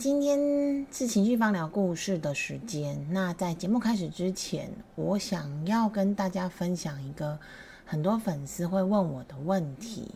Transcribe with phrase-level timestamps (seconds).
[0.00, 3.06] 今天是情绪方疗故事的时间。
[3.10, 7.38] 那在节目开始之前，我想要跟大家分享一个
[7.84, 10.10] 很多粉丝会问我的问题，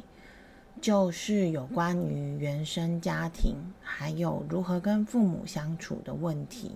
[0.81, 6.71] 就是有关于原生家庭还有如何跟父母相处的问题。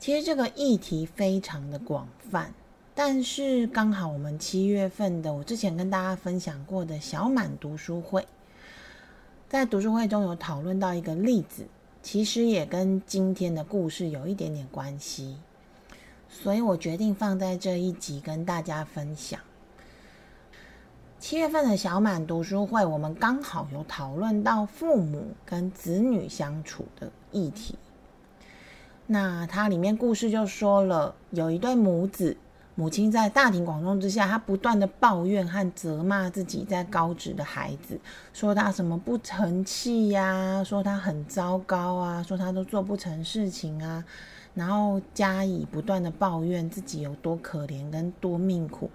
[0.00, 2.52] 其实这个议题非常的广泛，
[2.96, 8.26] 但是刚好我们七月份的我之前跟大家分享过的小满读书会，
[9.48, 11.64] 在读书会中有讨论到一个例子。
[12.06, 15.36] 其实也跟今天的故事有一点点关系，
[16.28, 19.40] 所以我决定放在这一集跟大家分享。
[21.18, 27.74] 七月份的小满读书会，我们刚好有讨论到父母跟子女相处的议题。
[29.08, 32.36] 那它里面故事就说了，有一对母子。
[32.78, 37.98] 母亲在大庭广众之下，她不断的抱怨和责骂自己在高职的孩子，
[38.34, 44.04] 说他什么不成器呀，说他很糟糕啊，说他都做不成事情啊，
[44.52, 48.90] 然后加以不断的抱怨自己有多可怜跟多命苦，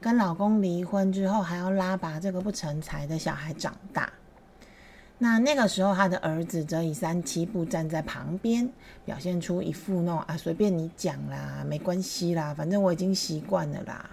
[0.00, 4.10] 跟老公离婚之后还要拉拔这个不成才的小孩长大。
[5.18, 8.70] 那那个时候，他的儿子则以三七步站在旁边，
[9.04, 14.10] 表现出一副那种啊，随便你讲啦，没关系啦，反正我已经习惯了啦。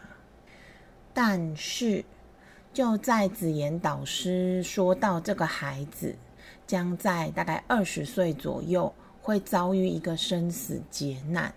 [1.14, 2.06] 但是，
[2.74, 6.16] 就在子言导师说到这个孩子
[6.66, 11.54] 将在大概二十岁左右会遭遇一个生死劫难，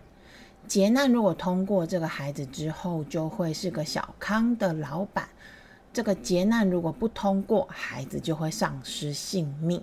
[0.67, 5.29] 劫难如果通过这个孩子之后，就会是个小康的老板。
[5.97, 9.83] 这个劫难如果不通过，孩子就会丧失性命。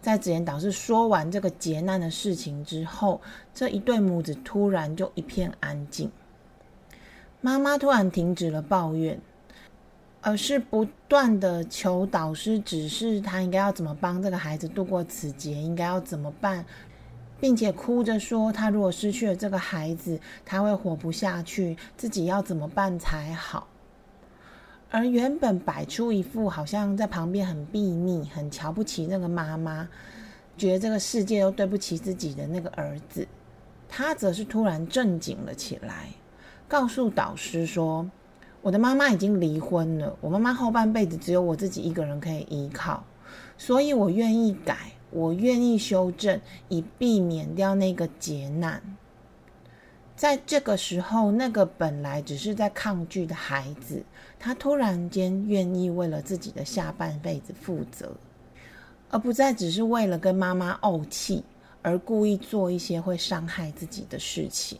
[0.00, 3.20] 在子言导师说完这个劫难的事情之后，
[3.52, 6.10] 这一对母子突然就一片安静。
[7.42, 9.20] 妈妈突然停止了抱怨，
[10.22, 16.64] 而是不断的求导师指示他应该要怎么帮这个孩子度过此劫，应该要怎么办，
[17.38, 23.68] 并且哭着说，他如果失去了这个孩子，他会活不下去，自己要怎么办才好。
[24.94, 29.88] 而原本摆出一副好像在旁边很避睨、很瞧不起那个妈妈，
[30.56, 33.26] 觉得这个世界都对不起自己的那个儿子，
[33.88, 36.10] 他则是突然正经了起来，
[36.68, 38.08] 告诉导师说
[38.62, 43.02] ：“我的妈妈已经离婚了，我妈妈后半辈子只有我自己一个人可以依靠，
[43.58, 48.80] 所以我愿意改，我愿意修正，以避免掉那个劫难。”
[50.16, 54.02] 在这个时候，那个本来只是在抗拒的孩子，
[54.38, 58.12] 他突然间愿意为了自己的下半辈子负责，
[59.10, 61.42] 而不再只是为了跟妈妈怄气
[61.82, 64.78] 而故意做一些会伤害自己的事情。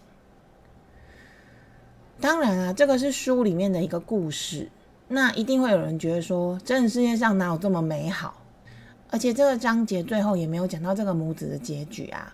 [2.20, 4.70] 当然啊，这个是书里面的一个故事，
[5.08, 8.40] 那一定会有人觉得说，真的世界上哪有这么美好？
[9.10, 12.32] 而且这个章节最后也没有讲到这个母子的结局啊。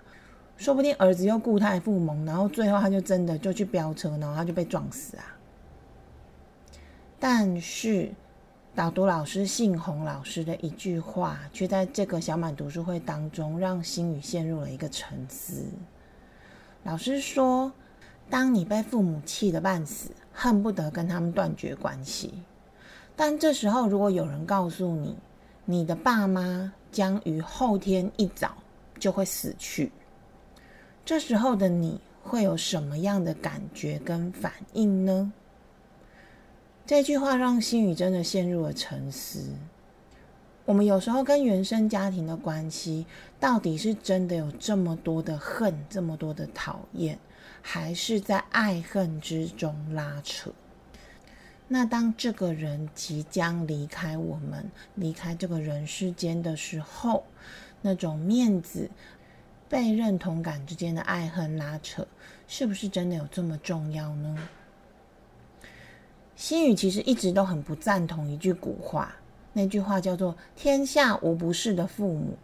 [0.60, 5.25] 说不定儿子又固态复萌，然后最后他就真的就去飙车，然后他就被撞死啊！
[7.19, 8.12] 但是
[8.75, 15.65] 导读老师信宏老师的一句话，却在这个小满读书会当中，让心宇陷入了一个沉思。
[16.82, 17.72] 老师说
[18.28, 22.34] ：“当你被父母气得半死，恨不得跟他们断绝关系，
[23.16, 25.16] 但这时候如果有人告诉你，
[25.65, 28.53] 你的爸妈将于后天一早
[28.98, 29.91] 就会死去。”
[31.10, 35.32] 这时候的你会有什么样的感觉跟反应呢？
[36.87, 39.50] 这句话让心宇真的陷入了沉思。
[40.65, 43.07] 我们有时候跟原生家庭的关系，
[43.41, 47.18] 到底是真的有这么多的恨，这么多的讨厌，
[47.60, 50.53] 还是在爱恨之中拉扯？
[51.66, 57.24] 那当这个人即将离开我们，离开这个人世间的时候，
[57.83, 58.89] 那种面子。
[59.70, 62.04] 被认同感之间的爱恨拉扯，
[62.48, 64.36] 是不是真的有这么重要呢？
[66.34, 69.14] 心宇其实一直都很不赞同一句古话，
[69.52, 72.36] 那句话叫做“天下无不是的父母”。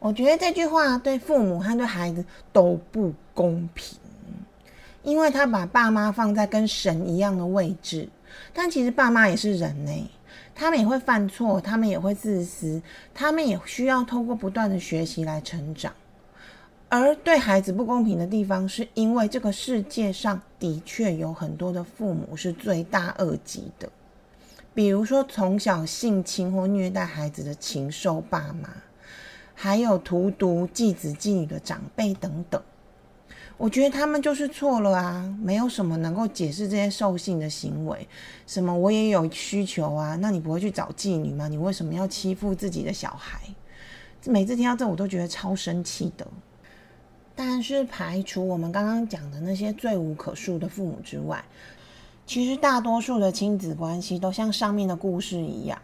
[0.00, 2.24] 我觉得这句话对父母和对孩子
[2.54, 3.98] 都不公平，
[5.02, 8.08] 因为他把爸妈放在跟神一样的位置，
[8.54, 10.10] 但其实爸妈也是人呢。
[10.54, 12.80] 他们也会犯错，他们也会自私，
[13.12, 15.92] 他们也需要透过不断的学习来成长。
[16.96, 23.90] 而对孩子不公平的地方，是因为这个世界上的确有很多的父母是罪大恶极的，
[24.72, 28.68] 比如说从小性侵或虐待孩子的禽兽爸妈，
[29.56, 32.62] 还有荼毒继子继女的长辈等等。
[33.56, 38.06] 我觉得他们就是错了啊，没有什么能够解释这些兽性的行为。
[38.46, 41.48] 什么我也有需求啊，那你不会去找妓女吗？
[41.48, 43.40] 你为什么要欺负自己的小孩？
[44.26, 46.24] 每次听到这，我都觉得超生气的。
[47.36, 51.44] 但是排除我们刚刚讲的那些罪无可恕的父母之外，
[52.26, 55.80] 其实大多数的亲子关系都像上面的故事一样，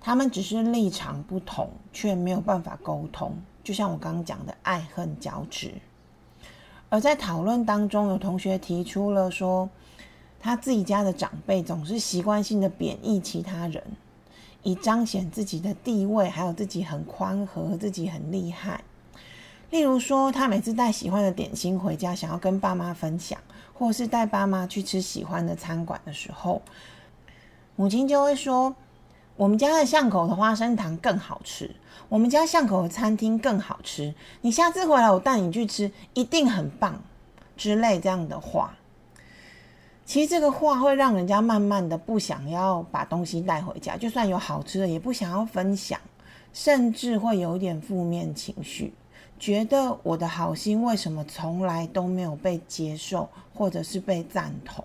[0.00, 3.36] 他们只是立场不同，却没有办法沟通。
[3.62, 5.72] 就像我刚刚讲的，爱恨交织。
[6.90, 9.68] 而在讨论当中，有同学提出了说，
[10.38, 13.82] 他自己家的长辈总是习惯性的贬义其他人，
[14.62, 18.84] 以彰显自己的地位，还有自己很宽和，自己很厉害。
[19.74, 23.36] 例如说，他每次带喜欢的点心回家，想要跟爸妈分享，
[23.72, 26.62] 或是带爸妈去吃喜欢的餐馆的时候，
[27.74, 28.76] 母亲就会说
[29.34, 31.74] ：“我们家的巷口的花生糖更好吃。”
[32.08, 37.02] 我们家巷口的餐厅更好吃，你下次回来我带你去吃，一定很棒
[37.56, 38.76] 之类这样的话。
[40.04, 45.98] 其实这个话会让人家慢慢的不想要把东西带回家，就算有好吃的也不想要分享，
[46.52, 48.94] 甚至会有一点负面情绪，
[49.38, 54.84] 觉得我的好心为什么从来都没有被接受，或者是被赞同？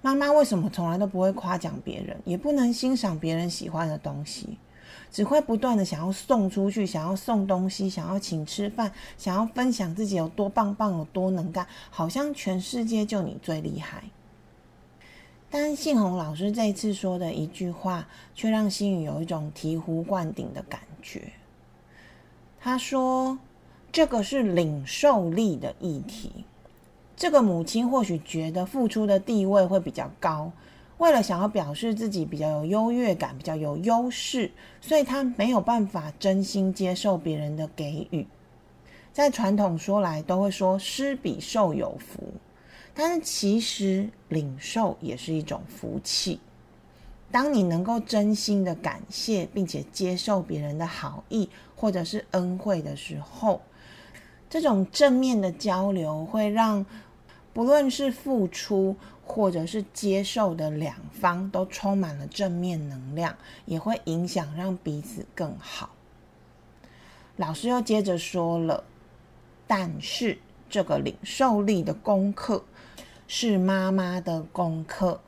[0.00, 4.58] 妈妈为什么从来都不会夸奖别人，也不能欣赏别人喜欢的东西？
[5.10, 14.04] 只会不断的想要送出去，想要送东西，想要请吃饭，想要分享自己有多棒棒，有多能干，好像全世界就你最厉害。
[15.50, 21.30] 但信宏老师这一次说的一句话，却让心宇有一种醍醐灌顶的感觉。
[22.58, 23.38] 他说
[23.92, 26.32] ：“这个是领受力的议题。
[27.14, 30.50] 这个母亲或许觉得付出的地位会比较高。”
[30.98, 38.24] 为了想要表示自己比较有优越感、比较有优势，所以她没有办法真心接受别人的给予。
[39.12, 42.22] 在传统说来，都会说施比受有福，
[42.94, 46.38] 但是其实领受也是一种福气。
[47.32, 53.60] 当你能够真心的感谢，并且接受别人的好意或者是恩惠的时候，
[54.52, 56.84] 这种正面的交流会让
[57.54, 58.94] 不论是付出。
[59.24, 63.34] 或者是接受的两方都充满了正面能量，
[63.64, 65.90] 也会影响让彼此更好。
[67.36, 68.82] 老师又接着说了，
[69.66, 70.38] 但是
[70.68, 72.64] 这个领受力的功课
[73.28, 75.20] 是妈妈的功课，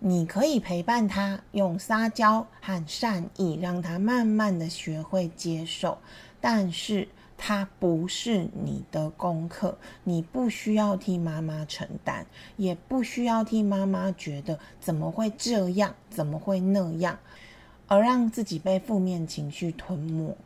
[0.00, 5.98] 你可以陪伴他，用撒娇和善意让他慢慢的学会接受，
[6.40, 7.08] 但是。
[7.40, 12.26] 它不是你的功课，你不需要替妈妈承担，
[12.56, 17.18] 也不需要替妈妈觉得怎么会这样，怎么会那样，
[17.86, 20.36] 而让自己被负面情绪吞没。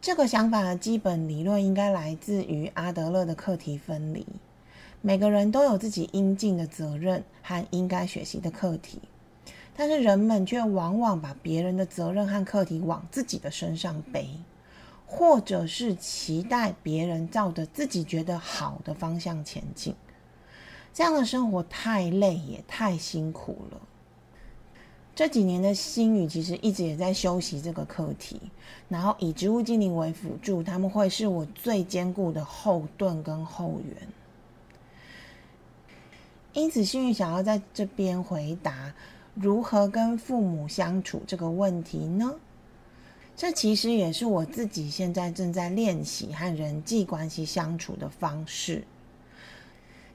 [0.00, 4.26] 这个想法的基本理论应该来自于阿德勒的课题分离。
[5.00, 9.00] 每个人都有自己应尽的责任和应该学习的课题，
[9.76, 14.28] 但是人们却往往把别人的责任和课题往自己的身上背。
[15.14, 19.94] 或者是期待别人照着自己觉得好的方向前进，
[20.94, 23.78] 这样的生活太累也太辛苦了。
[25.14, 28.40] 这几年的心语其实一直也在修习这个课题，
[28.88, 34.08] 然后以植物精灵为辅助，他们会是我最坚固的后盾跟后援。
[36.54, 38.94] 因此，心语想要在这边回答
[39.34, 42.34] 如何跟父母相处这个问题呢？
[43.36, 48.84] 这其实也是我自己现在正在练习和人际关系相处的方式。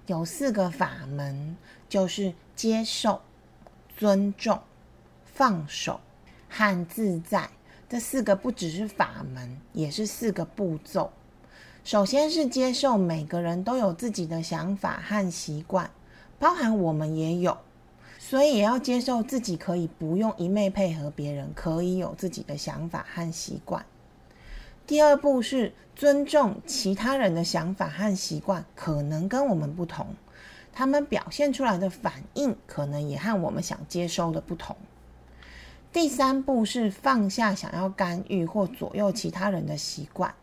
[0.05, 1.57] 有四个法门，
[1.89, 3.21] 就是接受、
[3.97, 4.61] 尊重、
[5.25, 5.99] 放手
[6.47, 7.49] 和自在。
[7.89, 11.11] 这四个不只是法门，也是四个步骤。
[11.83, 15.89] 首先是接受每个人都有自己的想法和习惯，
[16.37, 17.57] 包含我们也有。
[18.29, 23.85] 所以也要接受自己可以不用一昧配合别人，可以有自己的想法和习惯。
[24.85, 30.07] 第二步是尊重其他人的想法和习惯，可能跟我们不同，
[30.73, 34.75] 他们表现出来的反应可能也和我们想接收的不同。
[35.93, 40.33] 第三步是放下想要干预或左右其他人的习惯，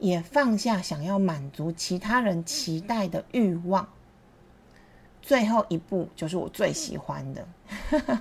[0.00, 3.86] 也放下想要满足其他人期待的欲望。
[5.22, 7.46] 最后一步就是我最喜欢的，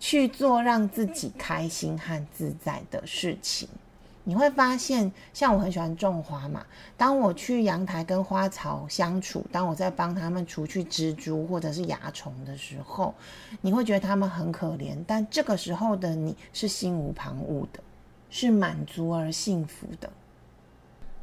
[0.00, 3.68] 去做让自己开心和自在的事情。
[4.24, 6.64] 你会发现，像我很喜欢种花嘛。
[6.98, 13.14] 当我去阳台跟花草相处，当我在帮他们除去蜘蛛或者是蚜虫的时候，
[13.62, 14.96] 你会觉得他们很可怜。
[15.06, 17.80] 但这个时候的你是心无旁骛的，
[18.28, 20.10] 是满足而幸福的。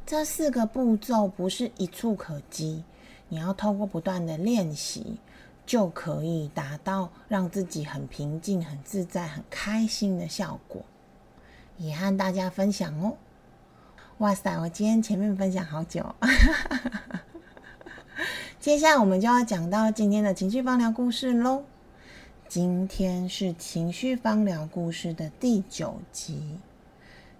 [0.04, 2.82] 这四个步骤不是一触可及，
[3.28, 5.18] 你要透过不断的练习，
[5.64, 10.84] 就可以达到让自己很平静、很自在、很开心的效果。
[11.78, 13.16] 也和大家分享哦！
[14.18, 16.14] 哇塞，我今天前面分享好久，
[18.58, 21.64] 接下来我们就要讲到今天的情绪方疗故事喽。
[22.48, 26.58] 今天是情绪方疗故事的第九集，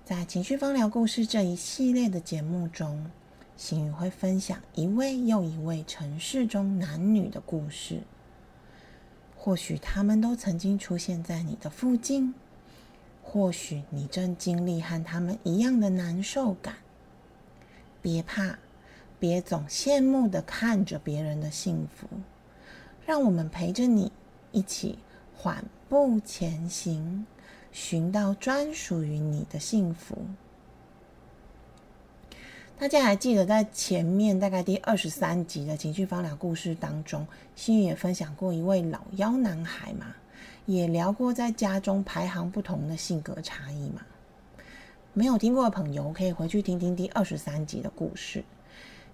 [0.04, 3.10] 在情绪方疗故事这一系列的节目中，
[3.56, 8.02] 心宇会分享一位又一位城市中男女的故事，
[9.36, 12.34] 或许他们都曾经出现在你的附近。
[13.28, 16.76] 或许你正经历和他们一样的难受感，
[18.00, 18.60] 别怕，
[19.18, 22.06] 别总羡慕的看着别人的幸福，
[23.04, 24.12] 让我们陪着你
[24.52, 25.00] 一起
[25.34, 27.26] 缓步前行，
[27.72, 30.18] 寻到专属于你的幸福。
[32.78, 40.14] 大家还记得在前面大概第二十三集的情绪方疗故事当中，心宇也分享过一位老妖男孩嘛？
[40.66, 44.02] 也聊过在家中排行不同的性格差异嘛？
[45.14, 48.44] 没有听过的朋友可以回去听听第二十三集的故事。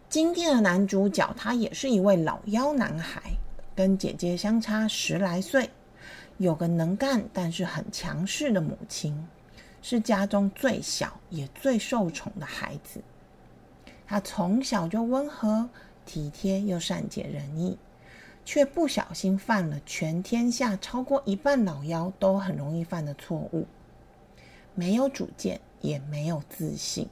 [0.08, 3.22] 今天的男主角他也是一位老妖男孩，
[3.76, 5.70] 跟姐姐相差十来岁，
[6.38, 9.16] 有个能干但是很强势的母亲，
[9.80, 13.00] 是家中最小也最受宠的孩子。
[14.12, 15.70] 他从小就温和
[16.04, 17.78] 体贴又善解人意。
[18.44, 23.66] 却不小心犯了全天下超过一半老妖都很容易犯的错误，
[24.74, 27.08] 没有主见，也没有自信。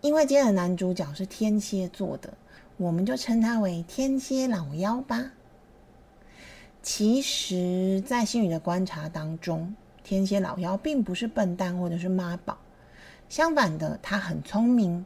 [0.00, 2.32] 因为今天的男主角是天蝎座的，
[2.78, 5.32] 我们就称他为天蝎老妖吧。
[6.82, 12.56] 其实，在星宇的观察当中，天蝎老妖并不是笨蛋或者是妈宝，
[13.28, 15.04] 相反的，他很聪明，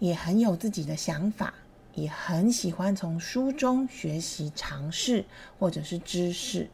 [0.00, 1.54] 也很有自己的想法。
[1.92, 5.24] 也很喜欢从书中学习尝试
[5.58, 6.70] 或者是知识，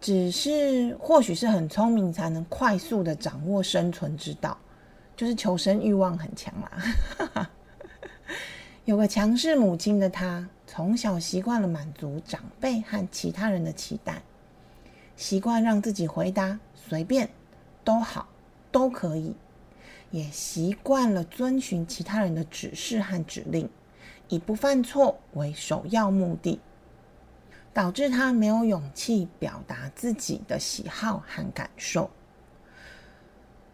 [0.00, 4.56] 只是或许是很聪明才能快速的掌握生存之道，
[5.14, 7.50] 就是求生欲望很强啦。
[8.86, 14.22] 有个强势母亲的他，从小习惯了满足长辈和其他人的期待，
[15.14, 17.28] 习惯让自己回答随便
[17.84, 18.26] 都好
[18.72, 19.36] 都可以，
[20.10, 23.68] 也习惯了遵循其他人的指示和指令。
[24.28, 26.60] 以不犯错为首要目的，
[27.74, 32.08] 导致他没有勇气表达自己的喜好和感受。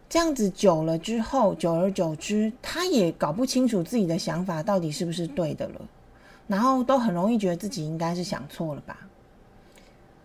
[0.09, 5.81] 这样子久了之后，久而久之，他也搞不清楚自己的想法到底是不是对的了，
[6.47, 9.07] 然后都很容易觉得自己应该是想错了吧，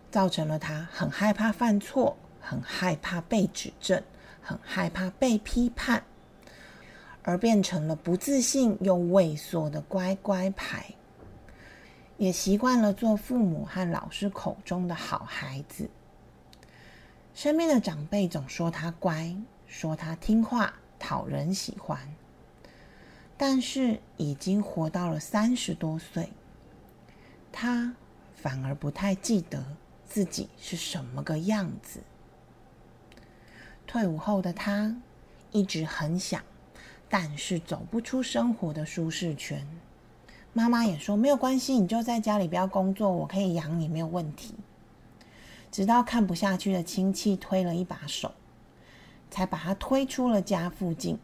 [0.09, 4.01] 造成了他很害怕犯错，很害怕被指正，
[4.43, 6.03] 很害怕被批判。
[7.25, 10.93] 而变成了不自信又畏缩的乖乖牌，
[12.17, 15.89] 也习惯了做父母和老师口中的好孩子。
[17.33, 19.33] 身边的长辈总说他乖，
[19.67, 21.97] 说他听话，讨人喜欢。
[23.37, 26.29] 但是已经活到了三十多岁，
[27.53, 27.95] 他
[28.35, 29.63] 反而不太记得
[30.05, 32.01] 自己是什么个样子。
[33.93, 34.95] 退伍后的他
[35.51, 36.41] 一直很想。
[37.07, 39.67] 但是走不出生活的舒适圈，
[40.51, 44.55] 妈妈也说没有关系，你就在家里不要工作，我可以养你，没有问题。
[45.71, 48.31] 直到看不下去的亲戚推了一把手，
[49.29, 51.19] 才把他推出了家附近，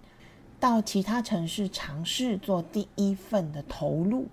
[0.60, 4.28] 到其他城市尝试做第一份的投入。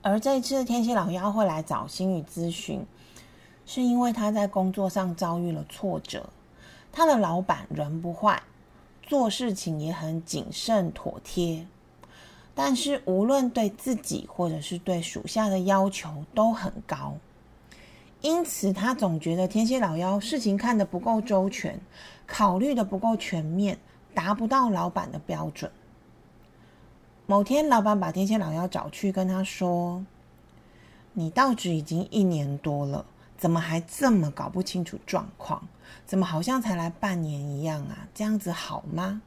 [0.00, 2.86] 而这次天蝎老妖会来找心宇咨询，
[3.66, 6.30] 是因为他在工作上遭遇了挫折，
[6.92, 8.40] 他的老板人不坏。
[9.04, 11.66] 做事情也很谨慎妥帖，
[12.54, 17.16] 但是无论对自己或者是对属下的要求都很高，
[18.22, 21.78] 因此他总觉得天蝎老妖事情看得不够周全，
[22.26, 23.76] 考虑的不够全面，
[24.14, 25.70] 达不到老板的标准。
[27.26, 30.02] 某天，老板把天蝎老妖找去，跟他说
[31.12, 33.04] ：“你到职已经一年多了。”
[33.36, 35.66] 怎么还这么搞不清楚状况？
[36.06, 38.08] 怎么好像才来半年一样啊？
[38.14, 39.22] 这样子好吗？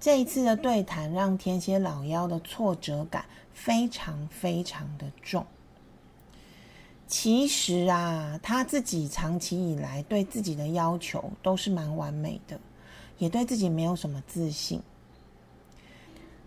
[0.00, 5.46] 这一次的对谈让天蝎老妖的挫折感非常非常的重。
[7.06, 12.58] 其实啊，他自己长期以来对自己的要求都是蛮完美的，
[13.18, 14.80] 也对自己没有什么自信。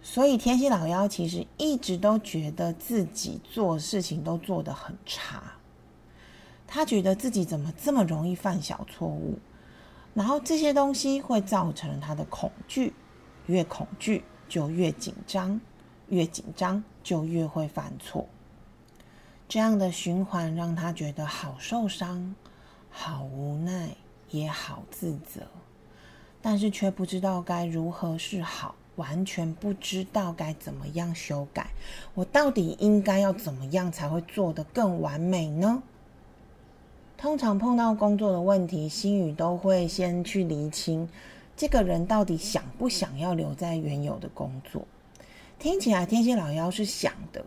[0.01, 5.41] 所以天蝎老妖其实一直都觉得自己做事情都做得很差，
[6.67, 9.37] 他觉得自己怎么这么容易犯小错误，
[10.13, 12.93] 然后这些东西会造成他的恐惧，
[13.45, 15.59] 越恐惧就越紧张，
[16.09, 18.27] 越紧张就越会犯错。
[19.47, 22.35] 这样的循环让他觉得好受伤、
[22.89, 23.89] 好无奈，
[24.31, 25.41] 也好自责，
[26.41, 31.69] 但是却不知道该如何是好，完全不知道该怎么样修改。
[32.15, 35.83] 我到底应该要怎么样才会做得更完美呢？
[37.17, 41.07] 通常碰到工作的问题，心宇都会先去厘清
[41.55, 44.85] 这个人到底想不想要留在原有的工作。
[45.57, 47.43] 听起来天蝎老妖是想的。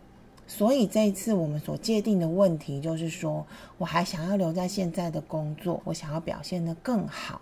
[0.47, 3.45] 所以这一次我们所界定的问题就是说，
[3.77, 7.39] 我还想要留在现在的工作，我想要表现得更好，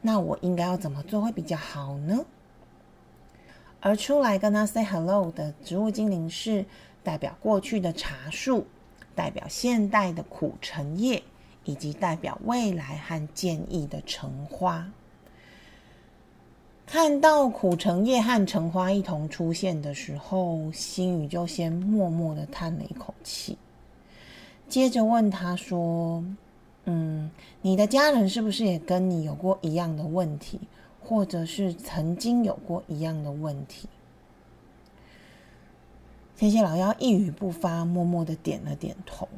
[0.00, 2.26] 那我应该要怎么做会比较好呢？
[3.78, 6.66] 而出来跟他 say hello 的植物精灵是
[7.04, 8.66] 代表过去的茶树，
[9.14, 11.22] 代表现代的苦橙叶，
[11.64, 14.90] 以及代表未来和建议的橙花。
[16.86, 23.56] 看到苦橙叶和橙花一同出现的时候，心宇就先默默的叹了一口气，
[24.68, 26.24] 接着问他说
[26.86, 27.30] ：“嗯，
[27.62, 30.58] 你的家人是不是也跟你有过一样的问题，
[31.00, 33.88] 或者是曾经有过一样的问题？”
[36.36, 39.28] 天蝎老妖一语不发，默默的点了点头。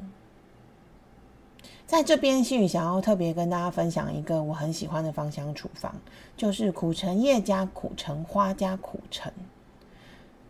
[1.93, 5.95] 在这边，心宇想要特别跟大家分享一个我很喜欢的芳香处方，
[6.39, 9.31] 就是苦橙叶加苦橙花加苦橙。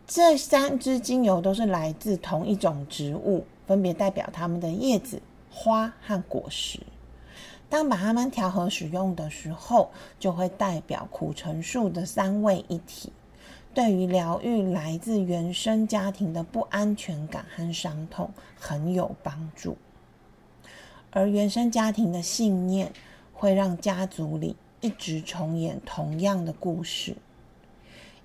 [0.07, 5.21] 这三支精油都是来自同一种植物，分别代表它们的叶子、
[5.51, 6.79] 花和果实。
[7.67, 13.11] 当把它们调和使用的时候，就会代表苦橙树的三位一体，
[13.73, 19.75] 对于疗愈来自原生家庭的不安全感和伤痛很有帮助。
[21.15, 22.91] 而原生家庭的信念
[23.33, 27.15] 会让家族里一直重演同样的故事，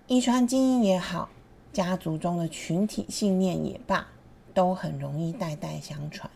[0.06, 1.28] 遗传基因也好，
[1.70, 4.08] 家族中的群体信念也罢，
[4.54, 6.30] 都很容易代代相传。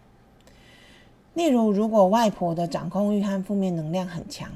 [1.33, 4.51] 例如，如果外婆的掌控欲和负面能量很强，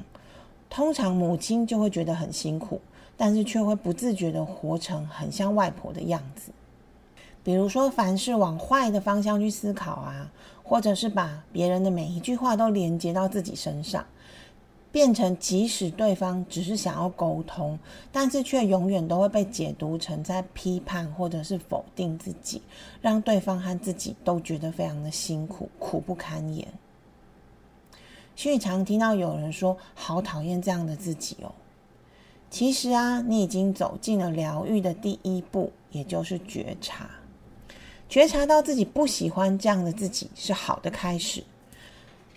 [0.69, 2.79] 通常母亲就会觉得很辛苦，
[3.17, 6.51] 但是却会不自觉的活成很像外婆的样子。
[7.43, 10.31] 比如说，凡事往坏的方向去思考啊。
[10.67, 14.05] 或者是把别人的每一句话都连接到自己身上，
[14.91, 17.79] 变成即使对方只是想要沟通，
[18.11, 22.61] 但是却永远都会被解读成在批判或者是否定自己，
[23.01, 26.67] 让对方和自己都觉得非常的辛苦，苦不堪言。
[28.35, 31.51] 所以常听到有人说：“好讨厌这样的自己哦。”
[32.51, 37.09] 其实啊，你已经走进了疗愈的第一步，也就是觉察。
[38.09, 41.43] 觉察到自己不喜欢这样的自己是好的开始，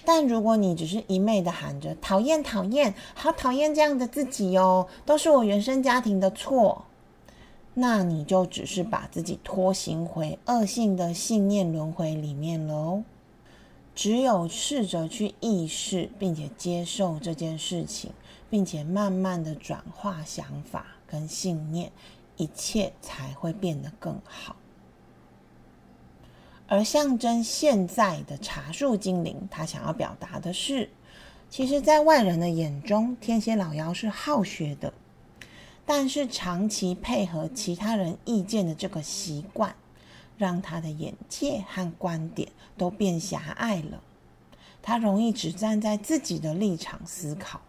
[0.05, 6.87] 但如果你只是一昧的喊着讨厌讨厌，好讨厌这样的自己哦，都是我原生家庭的错，
[7.75, 13.05] 那你就只是把自己拖行回恶性的信念轮回里面了哦。
[13.95, 18.11] 只有试着去意识并且接受这件事情，
[18.49, 21.93] 并且慢慢的转化想法跟信念，
[22.37, 24.57] 一切才会变得更好。
[26.73, 30.89] 而象征现在的茶树精灵，他想要表达的是，
[31.51, 34.93] 其实，在外人的眼中，天蝎老妖是好学的，
[35.85, 39.75] 但是长期配合其他人意见的这个习惯，
[40.39, 44.01] 让他的眼界和观点都变狭隘了。
[44.81, 47.61] 他容易只站在自己的立场思考，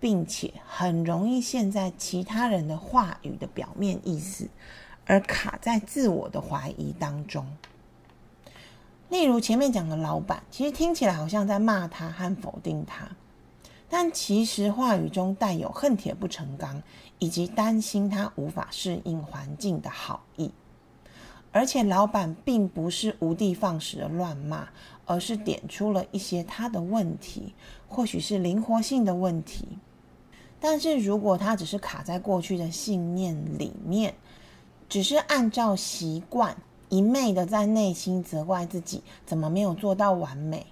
[0.00, 4.48] 并且很容易陷在其他人的话语的表面意思，
[5.04, 7.46] 而卡在自我的怀疑当中。
[9.08, 13.08] 例如前面讲的老板，其实听起来好像在骂他和否定他，
[13.88, 16.82] 但其实话语中带有恨铁不成钢，
[17.18, 20.50] 以及担心他无法适应环境的好意。
[21.50, 24.68] 而且老板并不是无的放矢的乱骂，
[25.06, 27.54] 而是点出了一些他的问题，
[27.88, 29.66] 或许是灵活性的问题。
[30.60, 34.12] 但是如果他只是卡在过去的信念里面，
[34.86, 36.54] 只是按照习惯。
[36.88, 40.66] 一昧的在内心责怪自己怎么没有做到完美，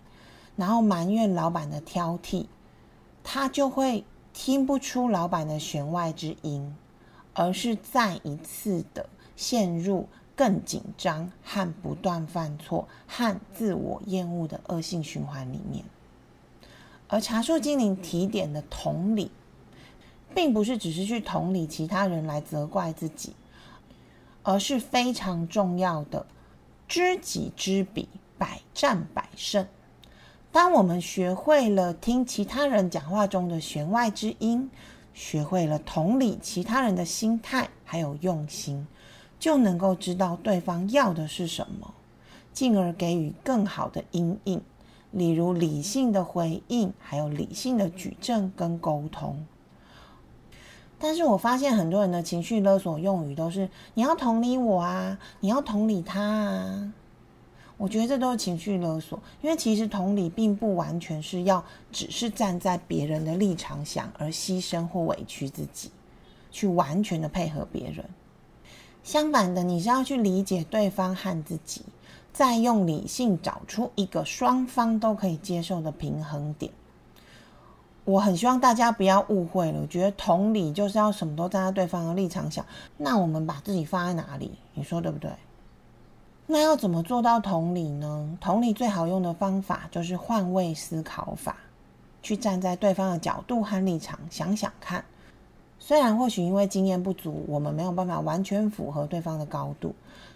[0.56, 2.46] 然后埋怨老板的挑剔，
[3.22, 6.74] 他就会听不出老板的弦外之音，
[7.34, 15.84] 而是再一次的陷入更紧张和不断犯错和自我厌恶的恶性循环里面。
[17.08, 19.30] 而茶树精灵提点的同理，
[20.34, 23.34] 并不是只是去同理其他人来责怪自己，
[24.48, 26.24] 而是非常重要的
[26.86, 29.66] 知己知彼，百战百胜。
[30.52, 34.70] 当我们学会了听其他人讲话中的弦外之音，
[35.12, 38.86] 学会了同理其他人的心态还有用心，
[39.40, 41.92] 就能够知道对方要的是什么，
[42.52, 44.62] 进而给予更好的阴应。
[45.10, 49.44] 例如理性的回应，还有理性的举证跟沟通。
[51.06, 56.92] 但是我发现很多人的情绪勒索用语都是“你要同理我啊，你要同理他啊”。
[57.78, 65.92] 我觉得这都是情绪勒索，因为其实同理并不完全是要只是站在别人的立场想，而牺牲或委屈自己，
[66.50, 68.04] 去完全的配合别人。
[69.04, 71.82] 相反的，你是要去理解对方和自己。
[72.32, 76.72] 再用理性找出一个双方都可以接受的平衡点。
[78.06, 82.64] 我很希望大家不要误会了，我觉得同理就是要什么都站在对方的立场想。
[82.96, 84.52] 那我们把自己放在哪里？
[84.74, 85.28] 你说对不对？
[86.46, 88.38] 那要怎么做到同理呢？
[88.40, 91.56] 同理最好用的方法就是换位思考法，
[92.22, 95.04] 去站在对方的角度和立场想想看。
[95.80, 99.92] 虽然或许因为经验不足，我们没有办法完全符合对方的高度。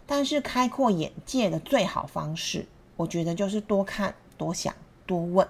[0.06, 4.74] 但是开阔眼界的最好方式，我觉得就是多看、多想、
[5.06, 5.46] 多问。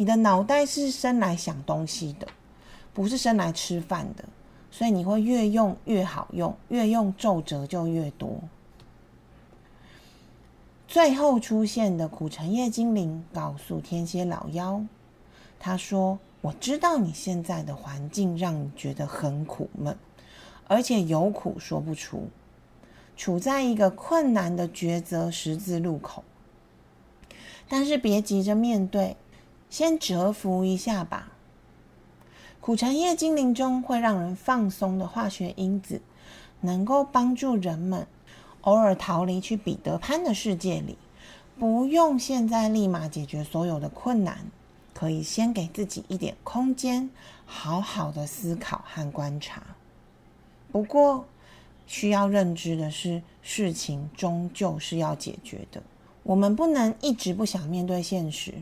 [0.00, 2.26] 你的脑袋是生来想东西的，
[2.94, 4.24] 不是生来吃饭的，
[4.70, 8.40] 所以你会越用越好用，越用皱褶就越多。
[10.88, 14.82] 最后出现的苦橙叶精灵告诉天蝎老妖，
[15.58, 19.94] 他说：“我知道你现在的环境让你觉得很苦闷，
[20.66, 22.26] 而且有苦说不出。”
[23.18, 26.24] 处在一个困难的抉择十字路口，
[27.68, 29.14] 但是别急着面对，
[29.70, 31.32] 先蛰伏一下吧。
[32.60, 36.02] 苦橙叶精灵中会让人放松的化学因子，
[36.60, 38.06] 能够帮助人们
[38.60, 40.98] 偶尔逃离去彼得潘的世界里，
[41.58, 44.44] 不用现在立马解决所有的困难，
[44.92, 47.08] 可以先给自己一点空间，
[47.46, 49.62] 好好的思考和观察。
[50.70, 51.24] 不过。
[51.86, 55.82] 需要认知的是，事情终究是要解决的。
[56.22, 58.54] 我们不能一直不想面对现实，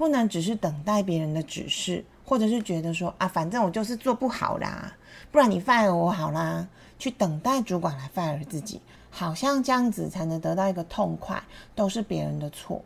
[0.00, 4.96] 不能只是等待别人的指示，或者是觉得说啊，反正我就是做不好啦，
[5.30, 6.66] 不然你 fire 我好啦，
[6.98, 11.42] 去等待主管来 fire 自己，好像这样子才能得到一个痛快，
[11.74, 12.82] 都是别人的错。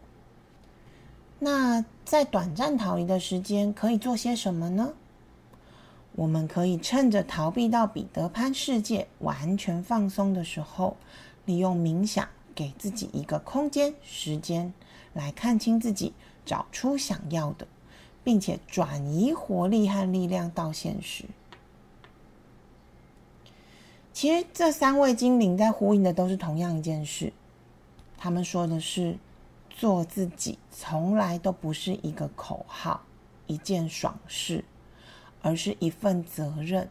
[1.39, 4.93] 那在短暂逃离的时间，可以做些什么呢？
[6.17, 10.97] 我们可以趁着逃避到彼得潘世界完全放松的时候，
[11.45, 14.75] 利用冥想给自己一个空间、时间
[15.13, 16.13] 来看清自己，
[16.45, 17.67] 找出想要的，
[18.23, 21.25] 并且转移活力和力量到现实。
[24.13, 27.33] 其实这三位精灵在呼应的都是同样一件事，
[28.17, 29.17] 他们说的是：
[29.71, 33.03] 做自己从来都不是一个口号，
[33.47, 34.65] 一件爽事。
[35.47, 36.89] 而是一份责任，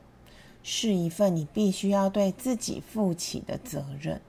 [0.62, 4.22] 是一份你必须要对自己负起的责任。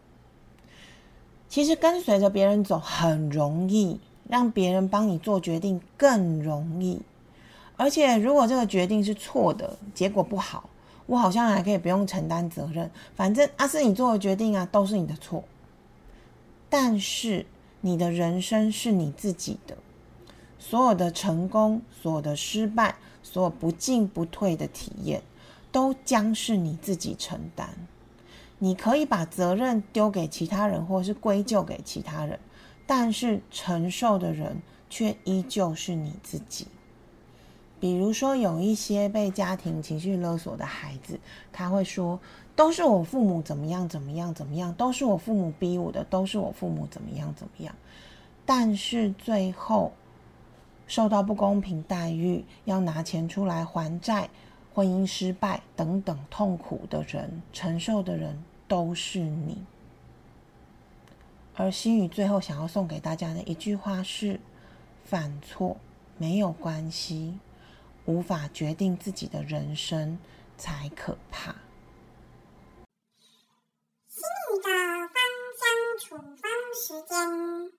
[1.46, 7.00] 其实跟随着别人走很容易，让别人帮你做决定更容易。
[7.76, 10.68] 而且如果这个决定是错的，结果不好，
[11.06, 15.44] 我好像还可以不用承担责任，反正啊是你做的决定啊，都是你的错。
[16.68, 17.46] 但是
[17.80, 19.76] 你的人生是你自己的，
[20.58, 22.96] 所有的成功，所有的失败。
[23.26, 25.22] 所有不进不退的体验，
[25.72, 27.70] 都将是你自己承担。
[28.58, 32.38] 你可以把责任丢给其他人，或是归咎给其他人，
[32.86, 36.66] 但是承受的人却依旧是你自己。
[37.80, 41.20] 比如说，有一些被家庭情绪勒索的孩子，
[41.52, 42.18] 他会说
[42.56, 47.74] ：“都是我父母怎么样怎么样怎么样，都是我父母逼我的，都是我父母怎么样怎么样。”
[48.46, 49.92] 但是最后。
[50.86, 54.28] 受到不公平待遇，要拿钱出来还债，
[54.74, 59.64] 婚姻失败等等痛苦的人，承受的人都是你。
[61.56, 64.40] 而心宇最后想要送给大家的一句话是：
[65.04, 65.76] 犯错
[66.18, 67.38] 没有关系，
[68.06, 70.18] 无法决定自己的人生
[70.58, 71.54] 才可怕。
[74.08, 74.68] 心宇的
[75.12, 75.16] 芳
[75.60, 75.64] 香
[76.00, 77.72] 处方时间。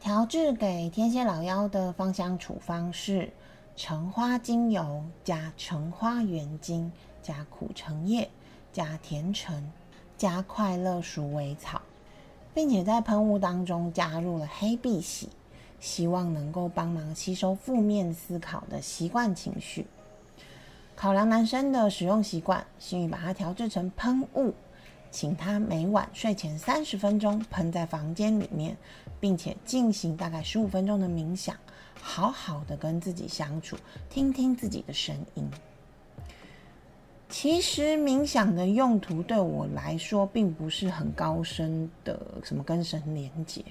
[0.00, 3.32] 调制给天蝎老妖的芳香处方是
[3.74, 8.30] 橙花精油加橙花原精加苦橙叶
[8.72, 9.72] 加甜橙
[10.16, 11.82] 加快乐鼠尾草，
[12.56, 15.28] 并且在喷雾当中加入了黑碧玺，
[15.78, 19.86] 希望能够帮忙吸收负面思考的习惯情绪。
[20.94, 24.54] 考量男生的使用习惯，心宇把它调制成喷雾，
[25.10, 28.74] 请他每晚睡前三十分钟喷在房间里面，
[29.20, 31.54] 并且进行大概十五分钟的冥想，
[32.00, 33.76] 好好的跟自己相处，
[34.08, 35.46] 听听自己的声音。
[37.28, 43.64] 其实冥想的用途对我来说，并不是很高深的什么跟神连接，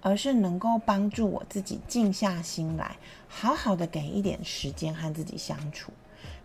[0.00, 2.96] 而是能够帮助我自己静下心来，
[3.28, 5.92] 好好的给一点时间和自己相处。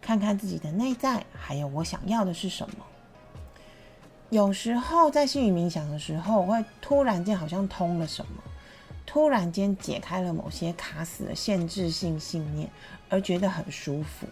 [0.01, 2.77] 看看自己的内在，还有我想要的是什么。
[4.31, 8.41] 有时候在心语冥想的时候，我会突然间好像通了什么，
[9.05, 12.67] 突然间解开了某些卡死的限制性信念，
[13.07, 14.25] 而觉得很舒服。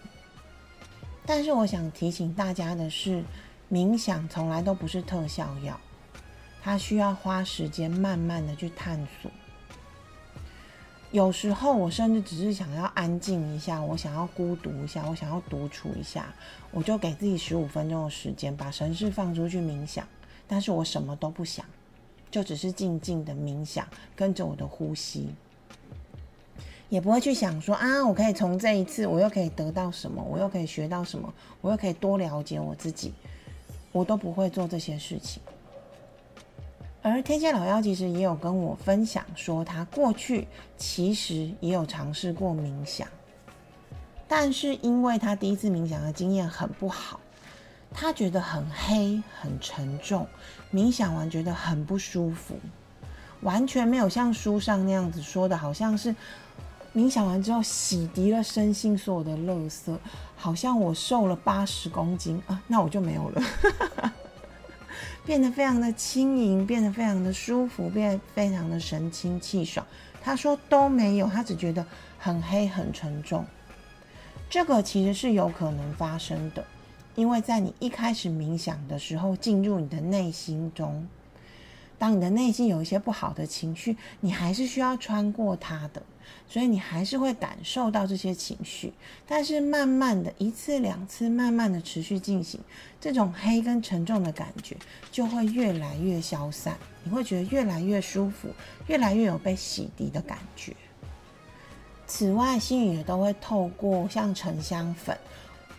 [1.26, 3.24] 但是我想提醒大家的是，
[3.72, 5.80] 冥想从来都不是特效药，
[6.62, 9.32] 它需要花时间慢慢的去探索。
[11.12, 16.34] 有时候我甚至只是想要安静一下，我想要孤独一下，我想要独处一下，
[16.72, 20.08] 我就给自己十五分钟的时间，把神识放出去冥想。
[20.48, 21.66] 但是我什么都不想，
[22.32, 25.30] 就只是静静的冥想，跟着我的呼吸，
[26.94, 33.16] 也不会去想说啊，我可以从这一次我又可以得到什么，我又可以学到什么，我又可以多了解我自己，
[33.92, 35.42] 我都不会做这些事情。
[37.02, 43.08] 而天蝎老妖其实也有跟我分享说，他过去其实也有尝试过冥想，
[44.28, 47.20] 但是因为他第一次冥想的经验很不好，
[47.92, 50.28] 他觉得很黑、很沉重，
[50.72, 52.54] 冥想完觉得很不舒服，
[53.42, 56.16] 完全没有像书上那样子说的，好像是
[56.96, 59.98] 冥想完之后洗涤了身心所有的垃圾，
[60.36, 63.42] 好像我瘦了八十公斤啊，那我就没有了。
[65.26, 69.84] 变得非常的轻盈，变得非常的舒服，变非常的神清气爽。
[70.22, 71.84] 他说都没有，他只觉得
[72.20, 73.44] 很黑很沉重。
[74.48, 76.64] 这个其实是有可能发生的，
[77.16, 81.08] 因为在你一开始冥想的时候，进入你的内心中，
[81.98, 86.04] 当你的内心有一些不好的情绪，你还是需要穿过它的。
[86.48, 88.94] 所以你还是会感受到这些情绪，
[89.28, 92.60] 但是慢慢的一次两次，慢慢的持续进行，
[93.02, 94.76] 这种黑跟沉重的感觉
[95.12, 98.50] 就会越来越消散，你会觉得越来越舒服，
[98.88, 100.76] 越来越有被洗涤的感觉。
[102.06, 105.18] 此外，心语也都会透过像沉香粉，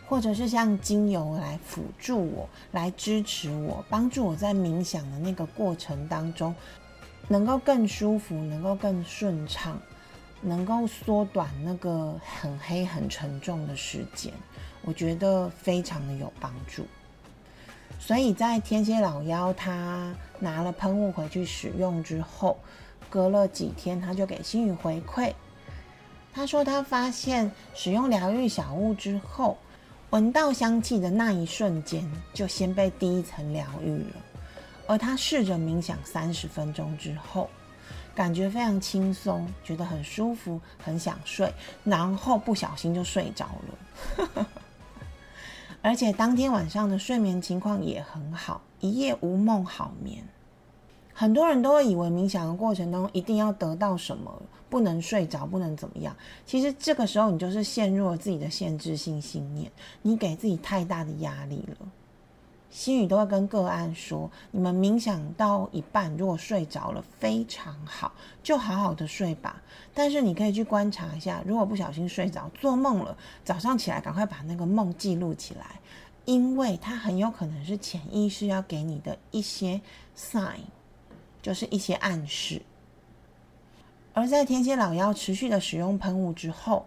[0.07, 6.53] 或者是像精油来辅助我，来支持我，帮助我在冥想的那个过程当中，
[7.29, 9.81] 能够更舒服，能够更顺畅。
[10.47, 14.31] 能够缩短那个很黑很沉重的时间，
[14.83, 16.87] 我觉得非常的有帮助。
[17.99, 22.59] 所以在天蝎老妖他拿了喷雾回去使用之后，
[23.09, 25.33] 隔了几天他就给星宇回馈，
[26.31, 29.57] 他说他发现使用疗愈小物之后，
[30.11, 34.17] 闻到香气的那一瞬间就先被第一层疗愈了，
[34.87, 37.49] 而他试着冥想三十分钟之后。
[38.14, 43.46] 感觉非常轻松，觉得很舒服，很想睡，然后不小心就睡着
[44.35, 44.46] 了。
[45.83, 50.24] 而且当天晚上的睡眠情况也很好，一夜无梦，好眠。
[51.12, 56.16] 很多人都会以为冥想的过程当中一定要得到什么，不能睡着，不能怎么样。
[56.46, 59.70] 其实这个时候你就是陷入了自己的限制性信念，
[60.03, 61.87] 你给自己太大的压力了。
[62.75, 69.63] 心语都会跟个案说：你们冥想到一半，如果睡着了，非常好，就好好的睡吧。
[69.95, 75.79] 但是你可以去观察一下，如果不小心睡着，做梦了，早上起来赶快把那个梦记录起来，
[76.25, 79.81] 因为它很有可能是潜意识要给你的一些
[80.19, 80.59] sign，
[81.41, 82.61] 就是一些暗示。
[84.15, 86.87] 而在天蝎老妖持续的使用喷雾之后。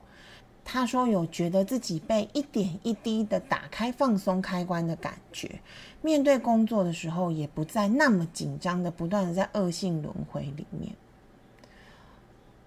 [0.69, 5.61] 他说有觉得自己被一点一滴的打开放松开关的感觉，
[6.01, 10.93] 面对工作的时候也不再那么紧张的，不断的在恶性轮回里面。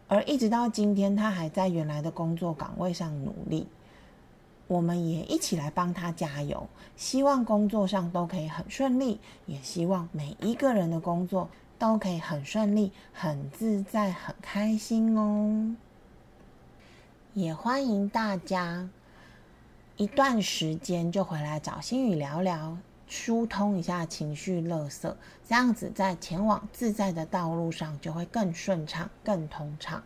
[0.08, 3.66] 而一直到今天，他还在原来的工作岗位上努力，
[4.66, 15.76] 我们也一起来帮他加油，希望工作上都可以很顺利，也希望每一个人的工作都可以很顺利、很自在、很开心哦。
[17.34, 18.88] 也欢迎大家
[19.96, 25.14] 一段时间就回来找心宇聊聊，疏通一下情绪垃圾，
[25.48, 30.02] 这样子在前往自在的道路上就会更顺畅、更通畅。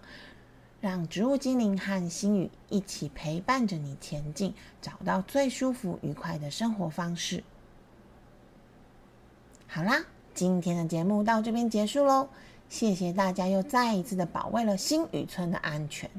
[0.83, 7.43] 让植物精灵和心宇一起陪伴着你前进，找到最舒服、愉快的生活方式。
[9.67, 12.29] 好啦，今天的节目到这边结束喽，
[12.69, 16.11] 谢谢大家又再一次的保卫了新宇村的安全，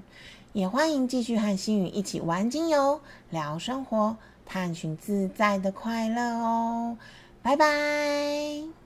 [0.56, 4.16] 也欢迎继续和新宇一起玩精油、聊生活、
[4.46, 6.98] 探寻自在的快乐哦，
[7.42, 8.85] 拜拜。